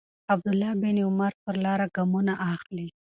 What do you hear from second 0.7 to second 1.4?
بن عمر